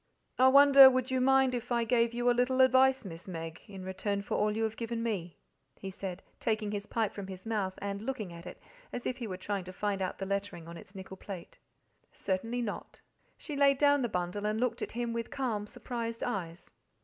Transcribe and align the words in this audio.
"I 0.39 0.47
wonder 0.47 0.89
would 0.89 1.11
you 1.11 1.21
mind 1.21 1.53
if 1.53 1.71
I 1.71 1.83
gave 1.83 2.11
you 2.11 2.27
a 2.27 2.33
little 2.33 2.61
advice, 2.61 3.05
Miss 3.05 3.27
Meg, 3.27 3.61
in 3.67 3.83
return 3.85 4.23
for 4.23 4.33
all 4.35 4.57
you 4.57 4.63
have 4.63 4.75
given 4.75 5.03
me," 5.03 5.37
he 5.77 5.91
said, 5.91 6.23
taking 6.39 6.71
his 6.71 6.87
pipe 6.87 7.13
from 7.13 7.27
his 7.27 7.45
mouth 7.45 7.75
and 7.77 8.01
looking 8.01 8.33
at 8.33 8.47
it 8.47 8.59
as 8.91 9.05
if 9.05 9.17
he 9.17 9.27
were 9.27 9.37
trying 9.37 9.63
to 9.65 9.71
find 9.71 10.01
out 10.01 10.17
the 10.17 10.25
lettering 10.25 10.67
on 10.67 10.75
its 10.75 10.95
nickel 10.95 11.17
plate. 11.17 11.59
"Certainly 12.11 12.63
not." 12.63 12.99
She 13.37 13.55
laid 13.55 13.77
down 13.77 14.01
the 14.01 14.09
bundle 14.09 14.47
and 14.47 14.59
looked 14.59 14.81
at 14.81 14.93
him 14.93 15.13
with 15.13 15.29
calm, 15.29 15.67
surprised 15.67 16.23
eyes. 16.23 16.71